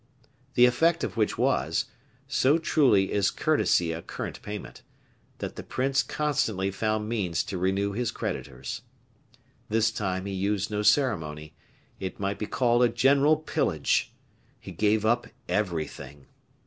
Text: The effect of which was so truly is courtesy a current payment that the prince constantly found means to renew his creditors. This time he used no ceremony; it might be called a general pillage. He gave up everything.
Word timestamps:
The 0.55 0.65
effect 0.65 1.03
of 1.03 1.15
which 1.15 1.37
was 1.37 1.85
so 2.27 2.57
truly 2.57 3.11
is 3.11 3.29
courtesy 3.29 3.91
a 3.91 4.01
current 4.01 4.41
payment 4.41 4.81
that 5.37 5.57
the 5.57 5.61
prince 5.61 6.01
constantly 6.01 6.71
found 6.71 7.07
means 7.07 7.43
to 7.43 7.59
renew 7.59 7.91
his 7.91 8.09
creditors. 8.09 8.81
This 9.69 9.91
time 9.91 10.25
he 10.25 10.33
used 10.33 10.71
no 10.71 10.81
ceremony; 10.81 11.53
it 11.99 12.19
might 12.19 12.39
be 12.39 12.47
called 12.47 12.81
a 12.83 12.89
general 12.89 13.37
pillage. 13.37 14.11
He 14.59 14.71
gave 14.71 15.05
up 15.05 15.27
everything. 15.47 16.25